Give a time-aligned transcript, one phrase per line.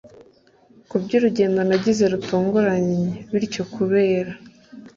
[0.89, 3.01] Kubwurugendo nagize rutunguranye
[3.31, 4.31] bityo kubera